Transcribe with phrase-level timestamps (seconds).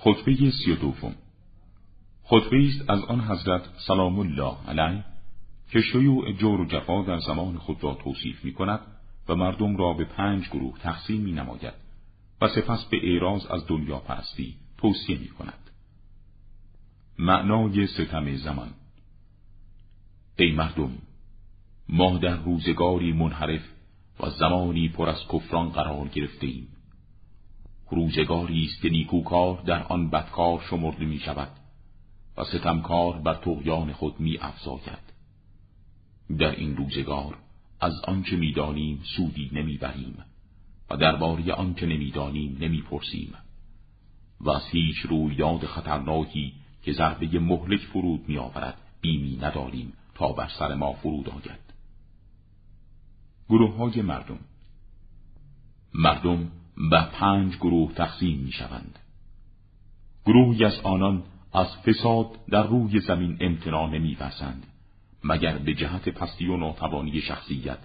[0.00, 1.14] خطبه سی و دوم
[2.24, 5.04] خطبه است از آن حضرت سلام الله علیه
[5.70, 8.80] که شیوع جور و جفا در زمان خود را توصیف می کند
[9.28, 11.74] و مردم را به پنج گروه تقسیم می نماید
[12.40, 15.70] و سپس به اعراض از دنیا پرستی توصیه می کند.
[17.18, 18.68] معنای ستم زمان
[20.38, 20.92] ای مردم
[21.88, 23.62] ما در روزگاری منحرف
[24.20, 26.68] و زمانی پر از کفران قرار گرفته ایم.
[27.90, 31.50] روزگاری است که نیکوکار در آن بدکار شمرده می شود
[32.36, 35.08] و ستمکار بر تغیان خود می افزاید.
[36.38, 37.38] در این روزگار
[37.80, 40.24] از آنچه می‌دانیم سودی نمی‌بریم
[40.90, 43.34] و درباره آنچه نمی‌دانیم نمی‌پرسیم
[44.40, 50.74] و از هیچ رویداد خطرناکی که ضربه مهلک فرود میآورد بیمی نداریم تا بر سر
[50.74, 51.68] ما فرود آید
[53.48, 54.38] گروه های مردم
[55.94, 56.50] مردم
[56.90, 58.98] به پنج گروه تقسیم می شوند.
[60.26, 64.16] گروهی از آنان از فساد در روی زمین امتناع نمی
[65.24, 67.78] مگر به جهت پستی و ناتوانی شخصیت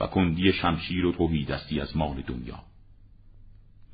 [0.00, 2.58] و کندی شمشیر و دستی از مال دنیا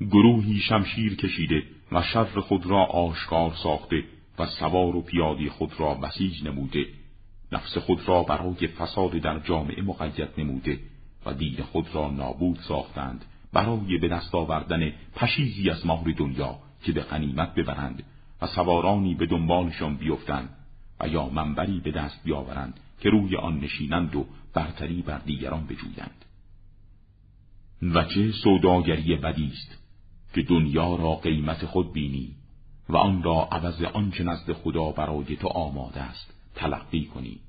[0.00, 4.04] گروهی شمشیر کشیده و شر خود را آشکار ساخته
[4.38, 6.86] و سوار و پیادی خود را بسیج نموده
[7.52, 10.80] نفس خود را برای فساد در جامعه مقید نموده
[11.26, 16.92] و دین خود را نابود ساختند برای به دست آوردن پشیزی از مال دنیا که
[16.92, 18.02] به غنیمت ببرند
[18.42, 20.48] و سوارانی به دنبالشان بیفتند
[21.00, 26.24] و یا منبری به دست بیاورند که روی آن نشینند و برتری بر دیگران بجویند.
[27.82, 29.78] و چه سوداگری بدی است
[30.34, 32.34] که دنیا را قیمت خود بینی
[32.88, 37.40] و آن را عوض آنچه نزد خدا برای تو آماده است تلقی کنی.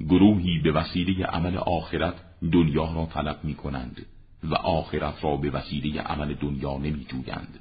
[0.00, 2.14] گروهی به وسیله عمل آخرت
[2.52, 4.06] دنیا را طلب می کنند
[4.42, 7.58] و آخرت را به وسیله عمل دنیا نمی جویند.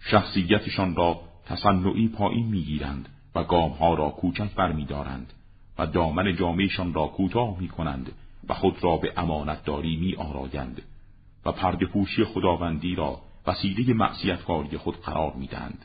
[0.00, 5.32] شخصیتشان را تصنعی پایین می‌گیرند و گامها را کوچک برمیدارند
[5.78, 8.12] و دامن جامعشان را کوتاه می کنند
[8.48, 10.82] و خود را به امانتداری می آرایند
[11.44, 15.84] و پرده پوشی خداوندی را وسیله معصیتکاری خود قرار می دهند.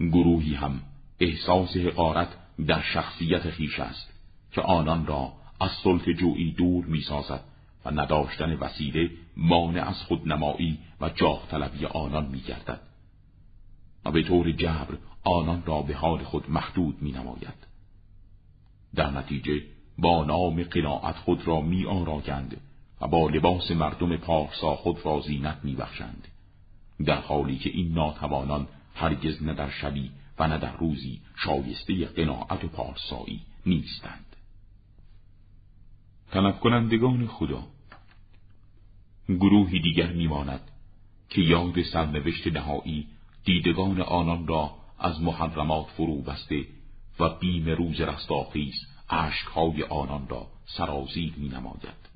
[0.00, 0.80] گروهی هم
[1.20, 2.28] احساس حقارت
[2.66, 4.12] در شخصیت خیش است
[4.52, 7.44] که آنان را از سلط جویی دور می سازد
[7.86, 12.80] و نداشتن وسیله مانع از خودنمایی و جاه طلبی آنان می گردد.
[14.04, 17.66] و به طور جبر آنان را به حال خود محدود می نماید.
[18.94, 19.62] در نتیجه
[19.98, 22.60] با نام قناعت خود را می آراگند
[23.00, 26.28] و با لباس مردم پارسا خود را زینت می بخشند.
[27.04, 32.64] در حالی که این ناتوانان هرگز نه در شبی و نه در روزی شایسته قناعت
[32.64, 34.36] و پارسایی نیستند.
[36.30, 37.62] طلب کنندگان خدا
[39.28, 40.60] گروهی دیگر میماند
[41.30, 43.06] که یاد سرنوشت نهایی
[43.44, 46.64] دیدگان آنان را از محرمات فرو بسته
[47.20, 48.74] و بیم روز رستاخیز
[49.10, 52.06] عشقهای آنان را سرازیر می نماید.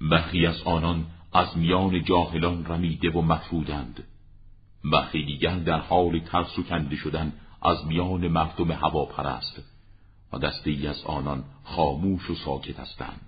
[0.00, 4.04] برخی از آنان از میان جاهلان رمیده و مفرودند
[4.84, 7.32] برخی دیگر در حال ترس و کنده شدن
[7.62, 9.62] از میان مردم هواپرست
[10.32, 13.25] و دسته ای از آنان خاموش و ساکت هستند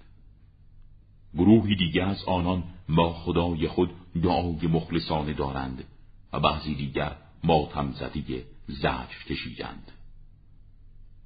[1.39, 3.91] گروهی دیگر از آنان با خدای خود
[4.23, 5.85] دعای مخلصانه دارند
[6.33, 9.93] و بعضی دیگر ماتم زدی زجر کشیدند.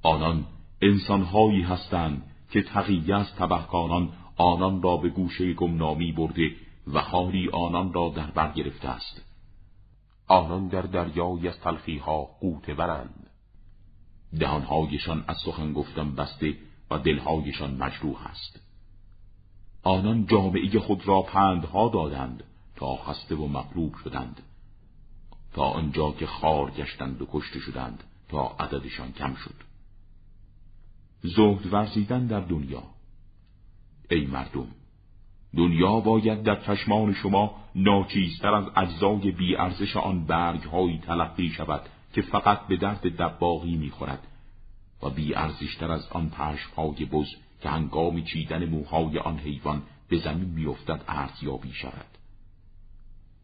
[0.03, 0.47] آنان
[0.83, 6.51] انسانهایی هستند که تقیه از تبهکاران آنان را به گوشه گمنامی برده
[6.87, 9.23] و حالی آنان را در بر گرفته است.
[10.29, 13.31] آنان در دریای از تلخیها قوت برند.
[14.41, 16.57] دهانهایشان از سخن گفتن بسته
[16.91, 18.72] و دلهایشان مجروح است.
[19.83, 22.45] آنان جامعه خود را پندها دادند
[22.77, 24.43] تا خسته و مغلوب شدند
[25.53, 29.55] تا آنجا که خار گشتند و کشته شدند تا عددشان کم شد.
[31.23, 32.83] زهد ورزیدن در دنیا.
[34.11, 34.67] ای مردم
[35.57, 41.83] دنیا باید در چشمان شما ناچیزتر از اجزای بیارزش آن برگهایی تلقی شود
[42.15, 44.27] که فقط به درد دباغی می‌خورد
[45.03, 47.27] و بیارزشتر از آن پشمهای بز
[47.63, 52.07] که هنگام چیدن موهای آن حیوان به زمین میافتد ارزیابی شود.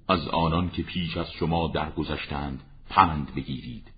[0.09, 3.91] از آنان که پیش از شما درگذشتند پند بگیرید.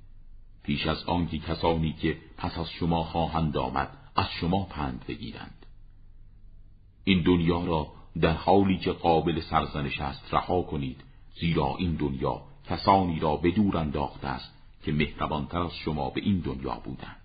[0.63, 5.67] پیش از آنکه کسانی که پس از شما خواهند آمد از شما پند بگیرند.
[7.05, 11.01] این دنیا را در حالی که قابل سرزنش است رها کنید
[11.41, 16.39] زیرا این دنیا کسانی را به دور انداخته است که مهربانتر از شما به این
[16.39, 17.20] دنیا بودند.